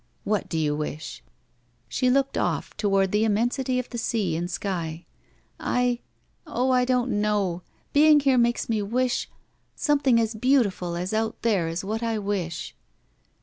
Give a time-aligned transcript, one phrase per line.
[0.23, 1.23] "What do you wish?"
[1.87, 5.05] She looked c^ toward the immensity of sea and sky.
[5.59, 5.99] "I—
[6.47, 7.61] Oh, I don't know!
[7.93, 9.29] Being here makes me wish—
[9.75, 12.73] Something as beautiful as out there is what I wish."